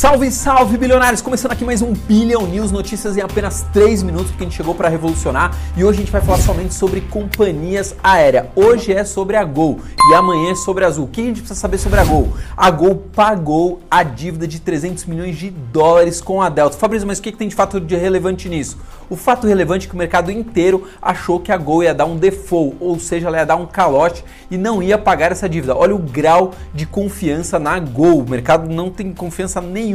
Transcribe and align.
Salve, 0.00 0.30
salve, 0.30 0.78
bilionários! 0.78 1.20
Começando 1.20 1.52
aqui 1.52 1.62
mais 1.62 1.82
um 1.82 1.92
Billion 1.92 2.46
News, 2.46 2.72
notícias 2.72 3.18
em 3.18 3.20
apenas 3.20 3.66
3 3.70 4.02
minutos, 4.02 4.28
porque 4.28 4.44
a 4.44 4.46
gente 4.46 4.56
chegou 4.56 4.74
para 4.74 4.88
revolucionar 4.88 5.54
e 5.76 5.84
hoje 5.84 5.98
a 5.98 6.00
gente 6.00 6.10
vai 6.10 6.22
falar 6.22 6.38
somente 6.38 6.72
sobre 6.72 7.02
companhias 7.02 7.94
aéreas. 8.02 8.46
Hoje 8.56 8.94
é 8.94 9.04
sobre 9.04 9.36
a 9.36 9.44
Gol 9.44 9.78
e 10.10 10.14
amanhã 10.14 10.52
é 10.52 10.54
sobre 10.54 10.86
a 10.86 10.88
Azul. 10.88 11.04
O 11.04 11.08
que 11.08 11.20
a 11.20 11.24
gente 11.24 11.40
precisa 11.40 11.60
saber 11.60 11.76
sobre 11.76 12.00
a 12.00 12.04
Gol? 12.06 12.32
A 12.56 12.70
Gol 12.70 12.94
pagou 13.14 13.82
a 13.90 14.02
dívida 14.02 14.48
de 14.48 14.58
300 14.58 15.04
milhões 15.04 15.36
de 15.36 15.50
dólares 15.50 16.22
com 16.22 16.40
a 16.40 16.48
Delta. 16.48 16.78
Fabrício, 16.78 17.06
mas 17.06 17.18
o 17.18 17.22
que, 17.22 17.30
tem 17.30 17.48
de 17.48 17.54
fato 17.54 17.78
de 17.78 17.94
relevante 17.94 18.48
nisso? 18.48 18.78
O 19.10 19.16
fato 19.16 19.46
relevante 19.46 19.86
é 19.86 19.90
que 19.90 19.94
o 19.94 19.98
mercado 19.98 20.30
inteiro 20.30 20.88
achou 21.02 21.40
que 21.40 21.52
a 21.52 21.58
Gol 21.58 21.82
ia 21.82 21.92
dar 21.92 22.06
um 22.06 22.16
default, 22.16 22.74
ou 22.80 22.98
seja, 22.98 23.26
ela 23.26 23.36
ia 23.36 23.44
dar 23.44 23.56
um 23.56 23.66
calote 23.66 24.24
e 24.50 24.56
não 24.56 24.82
ia 24.82 24.96
pagar 24.96 25.30
essa 25.30 25.46
dívida. 25.46 25.76
Olha 25.76 25.94
o 25.94 25.98
grau 25.98 26.52
de 26.72 26.86
confiança 26.86 27.58
na 27.58 27.78
Gol. 27.78 28.20
O 28.20 28.30
mercado 28.30 28.66
não 28.72 28.88
tem 28.88 29.12
confiança 29.12 29.60
nenhuma 29.60 29.89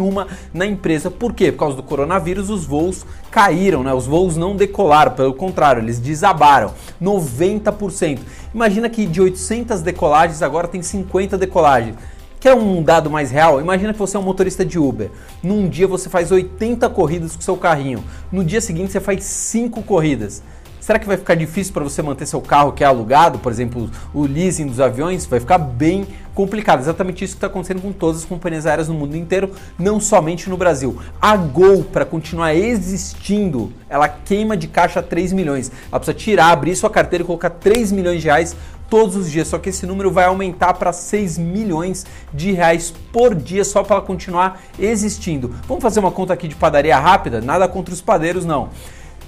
na 0.54 0.66
empresa. 0.66 1.10
Por 1.12 1.34
quê? 1.34 1.52
Por 1.52 1.60
causa 1.60 1.76
do 1.76 1.84
coronavírus, 1.84 2.50
os 2.50 2.66
voos 2.66 3.06
caíram, 3.32 3.84
né? 3.84 3.94
Os 3.94 4.06
voos 4.06 4.38
não 4.38 4.56
decolaram, 4.56 5.14
pelo 5.14 5.34
contrário, 5.34 5.82
eles 5.82 6.00
desabaram 6.00 6.74
90%. 7.02 8.20
Imagina 8.54 8.90
que 8.90 9.06
de 9.06 9.22
800 9.22 9.82
decolagens 9.82 10.42
agora 10.42 10.68
tem 10.68 10.82
50 10.82 11.38
decolagens. 11.38 11.96
Quer 12.40 12.54
um 12.54 12.84
dado 12.84 13.10
mais 13.10 13.32
real? 13.32 13.60
Imagina 13.60 13.92
que 13.92 13.98
você 13.98 14.16
é 14.16 14.20
um 14.20 14.24
motorista 14.24 14.64
de 14.64 14.78
Uber. 14.78 15.10
Num 15.42 15.68
dia 15.68 15.88
você 15.88 16.10
faz 16.10 16.32
80 16.32 16.88
corridas 16.90 17.36
com 17.36 17.42
seu 17.42 17.58
carrinho. 17.58 18.04
No 18.32 18.44
dia 18.44 18.62
seguinte 18.62 18.92
você 18.92 19.00
faz 19.00 19.24
5 19.24 19.82
corridas. 19.82 20.44
Será 20.86 21.00
que 21.00 21.08
vai 21.08 21.18
ficar 21.18 21.34
difícil 21.34 21.74
para 21.74 21.84
você 21.84 22.00
manter 22.04 22.28
seu 22.28 22.40
carro 22.40 22.72
que 22.72 22.84
é 22.84 22.86
alugado, 22.86 23.40
por 23.40 23.52
exemplo, 23.52 23.90
o 24.14 24.22
leasing 24.22 24.68
dos 24.68 24.80
aviões? 24.80 25.26
Vai 25.26 25.40
ficar 25.40 25.58
bem 25.58 26.06
complicado. 26.36 26.80
Exatamente 26.80 27.26
isso 27.26 27.34
que 27.34 27.38
está 27.38 27.48
acontecendo 27.48 27.82
com 27.82 27.92
todas 27.92 28.22
as 28.22 28.26
companhias 28.26 28.68
aéreas 28.68 28.88
no 28.88 28.94
mundo 28.94 29.18
inteiro, 29.18 29.50
não 29.80 30.00
somente 30.00 30.48
no 30.48 30.56
Brasil. 30.56 30.96
A 31.20 31.36
Gol, 31.36 31.86
para 31.86 32.06
continuar 32.06 32.54
existindo, 32.54 33.74
ela 33.90 34.08
queima 34.08 34.56
de 34.56 34.68
caixa 34.68 35.02
3 35.02 35.34
milhões. 35.34 35.72
Ela 35.92 36.00
precisa 36.00 36.16
tirar, 36.16 36.52
abrir 36.52 36.76
sua 36.76 36.92
carteira 36.92 37.24
e 37.24 37.26
colocar 37.26 37.50
3 37.50 37.92
milhões 37.92 38.22
de 38.22 38.28
reais 38.28 38.56
todos 38.88 39.16
os 39.16 39.32
dias, 39.32 39.48
só 39.48 39.58
que 39.58 39.70
esse 39.70 39.88
número 39.88 40.12
vai 40.12 40.26
aumentar 40.26 40.76
para 40.76 40.94
6 40.94 41.40
milhões 41.40 42.06
de 42.32 42.52
reais 42.52 42.94
por 43.12 43.34
dia 43.34 43.64
só 43.64 43.82
para 43.82 43.96
ela 43.96 44.06
continuar 44.06 44.62
existindo. 44.78 45.52
Vamos 45.68 45.82
fazer 45.82 46.00
uma 46.00 46.12
conta 46.12 46.32
aqui 46.34 46.48
de 46.48 46.56
padaria 46.56 47.00
rápida? 47.00 47.42
Nada 47.42 47.68
contra 47.68 47.92
os 47.92 48.02
padeiros, 48.02 48.46
não. 48.46 48.70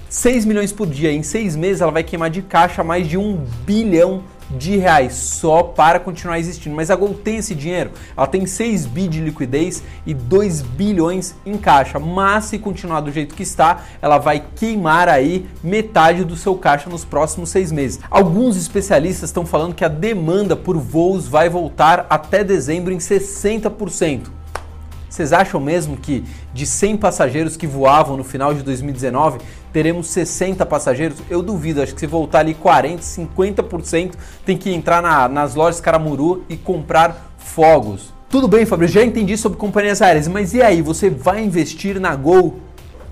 6 0.08 0.44
milhões 0.44 0.72
por 0.72 0.86
dia, 0.86 1.12
em 1.12 1.22
6 1.22 1.54
meses 1.56 1.82
ela 1.82 1.92
vai 1.92 2.02
queimar 2.02 2.30
de 2.30 2.42
caixa 2.42 2.82
mais 2.82 3.06
de 3.06 3.18
1 3.18 3.44
bilhão 3.66 4.22
de 4.50 4.76
reais 4.76 5.14
só 5.14 5.62
para 5.62 6.00
continuar 6.00 6.38
existindo. 6.38 6.74
Mas 6.74 6.90
a 6.90 6.96
Gol 6.96 7.14
tem 7.14 7.36
esse 7.36 7.54
dinheiro, 7.54 7.90
ela 8.16 8.26
tem 8.26 8.46
6 8.46 8.86
bi 8.86 9.08
de 9.08 9.20
liquidez 9.20 9.82
e 10.06 10.14
2 10.14 10.62
bilhões 10.62 11.34
em 11.44 11.56
caixa. 11.56 11.98
Mas 11.98 12.46
se 12.46 12.58
continuar 12.58 13.00
do 13.00 13.12
jeito 13.12 13.34
que 13.34 13.42
está, 13.42 13.84
ela 14.00 14.18
vai 14.18 14.42
queimar 14.56 15.08
aí 15.08 15.46
metade 15.62 16.24
do 16.24 16.36
seu 16.36 16.54
caixa 16.54 16.88
nos 16.88 17.04
próximos 17.04 17.50
seis 17.50 17.70
meses. 17.70 18.00
Alguns 18.10 18.56
especialistas 18.56 19.28
estão 19.28 19.44
falando 19.44 19.74
que 19.74 19.84
a 19.84 19.88
demanda 19.88 20.56
por 20.56 20.78
voos 20.78 21.28
vai 21.28 21.48
voltar 21.48 22.06
até 22.08 22.42
dezembro 22.42 22.92
em 22.92 22.98
60%. 22.98 24.37
Vocês 25.18 25.32
acham 25.32 25.60
mesmo 25.60 25.96
que 25.96 26.22
de 26.54 26.64
100 26.64 26.98
passageiros 26.98 27.56
que 27.56 27.66
voavam 27.66 28.16
no 28.16 28.22
final 28.22 28.54
de 28.54 28.62
2019, 28.62 29.40
teremos 29.72 30.06
60 30.10 30.64
passageiros? 30.64 31.18
Eu 31.28 31.42
duvido, 31.42 31.82
acho 31.82 31.92
que 31.92 31.98
se 31.98 32.06
voltar 32.06 32.38
ali 32.38 32.54
40, 32.54 33.02
50%, 33.02 34.12
tem 34.46 34.56
que 34.56 34.72
entrar 34.72 35.02
na, 35.02 35.28
nas 35.28 35.56
lojas 35.56 35.80
Caramuru 35.80 36.44
e 36.48 36.56
comprar 36.56 37.32
fogos. 37.36 38.14
Tudo 38.30 38.46
bem, 38.46 38.64
Fabrício, 38.64 39.00
já 39.00 39.04
entendi 39.04 39.36
sobre 39.36 39.58
companhias 39.58 40.00
aéreas, 40.00 40.28
mas 40.28 40.54
e 40.54 40.62
aí, 40.62 40.80
você 40.80 41.10
vai 41.10 41.42
investir 41.42 41.98
na 41.98 42.14
Gol 42.14 42.67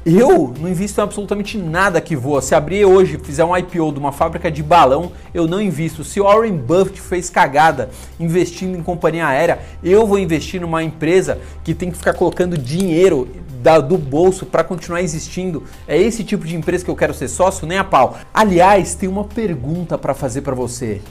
eu 0.06 0.54
não 0.60 0.68
invisto 0.68 1.00
em 1.00 1.02
absolutamente 1.02 1.58
nada 1.58 2.00
que 2.00 2.14
voa. 2.14 2.40
Se 2.40 2.54
abrir 2.54 2.84
hoje, 2.84 3.18
fizer 3.18 3.44
um 3.44 3.56
IPO 3.56 3.90
de 3.90 3.98
uma 3.98 4.12
fábrica 4.12 4.48
de 4.48 4.62
balão, 4.62 5.10
eu 5.34 5.48
não 5.48 5.60
invisto. 5.60 6.04
Se 6.04 6.20
Warren 6.20 6.56
Buffett 6.56 7.00
fez 7.00 7.28
cagada 7.28 7.90
investindo 8.20 8.78
em 8.78 8.82
companhia 8.84 9.26
aérea, 9.26 9.58
eu 9.82 10.06
vou 10.06 10.16
investir 10.16 10.60
numa 10.60 10.80
empresa 10.80 11.40
que 11.64 11.74
tem 11.74 11.90
que 11.90 11.98
ficar 11.98 12.14
colocando 12.14 12.56
dinheiro 12.56 13.28
da, 13.60 13.80
do 13.80 13.98
bolso 13.98 14.46
para 14.46 14.62
continuar 14.62 15.02
existindo. 15.02 15.64
É 15.88 16.00
esse 16.00 16.22
tipo 16.22 16.46
de 16.46 16.54
empresa 16.54 16.84
que 16.84 16.90
eu 16.90 16.96
quero 16.96 17.12
ser 17.12 17.26
sócio, 17.26 17.66
nem 17.66 17.78
a 17.78 17.84
pau. 17.84 18.16
Aliás, 18.32 18.94
tem 18.94 19.08
uma 19.08 19.24
pergunta 19.24 19.98
para 19.98 20.14
fazer 20.14 20.42
para 20.42 20.54
você. 20.54 21.02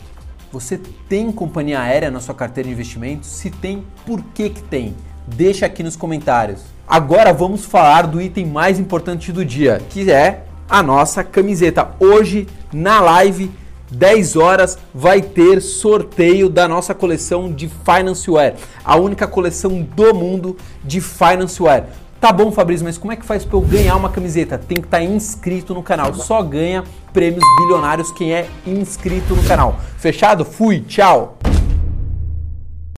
Você 0.53 0.79
tem 1.09 1.33
companhia 1.33 1.81
aérea 1.81 2.09
na 2.09 2.21
sua 2.21 2.33
carteira 2.33 2.69
de 2.69 2.73
investimentos? 2.73 3.27
Se 3.27 3.49
tem, 3.49 3.83
por 4.05 4.23
que 4.33 4.49
que 4.49 4.63
tem? 4.63 4.95
Deixa 5.27 5.65
aqui 5.65 5.83
nos 5.83 5.97
comentários. 5.97 6.74
Agora 6.87 7.33
vamos 7.33 7.65
falar 7.65 8.05
do 8.05 8.21
item 8.21 8.45
mais 8.45 8.79
importante 8.79 9.31
do 9.31 9.43
dia, 9.43 9.81
que 9.89 10.11
é 10.11 10.43
a 10.69 10.83
nossa 10.83 11.23
camiseta. 11.23 11.89
Hoje 11.99 12.47
na 12.71 13.01
live 13.01 13.51
10 13.89 14.35
horas 14.35 14.77
vai 14.93 15.19
ter 15.19 15.61
sorteio 15.61 16.47
da 16.47 16.67
nossa 16.67 16.93
coleção 16.93 17.51
de 17.51 17.67
Finance 17.67 18.29
Wear, 18.29 18.53
a 18.83 18.95
única 18.97 19.27
coleção 19.27 19.81
do 19.81 20.13
mundo 20.13 20.55
de 20.83 21.01
Finance 21.01 21.61
Wear. 21.61 21.87
Tá 22.21 22.31
bom, 22.31 22.51
Fabrício, 22.51 22.85
mas 22.85 22.99
como 22.99 23.11
é 23.11 23.15
que 23.15 23.25
faz 23.25 23.43
para 23.43 23.57
eu 23.57 23.61
ganhar 23.61 23.95
uma 23.95 24.09
camiseta? 24.09 24.57
Tem 24.57 24.77
que 24.77 24.85
estar 24.85 24.97
tá 24.97 25.03
inscrito 25.03 25.73
no 25.73 25.81
canal. 25.81 26.13
Só 26.13 26.41
ganha 26.43 26.83
prêmios 27.11 27.43
bilionários 27.57 28.11
quem 28.11 28.31
é 28.31 28.47
inscrito 28.65 29.35
no 29.35 29.43
canal. 29.43 29.79
Fechado? 29.97 30.45
Fui, 30.45 30.81
tchau. 30.81 31.37